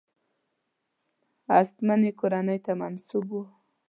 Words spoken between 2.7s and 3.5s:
منسوب وو.